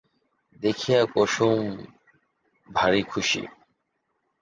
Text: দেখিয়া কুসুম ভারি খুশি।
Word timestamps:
দেখিয়া 0.59 1.01
কুসুম 1.13 1.61
ভারি 2.69 3.01
খুশি। 3.03 3.41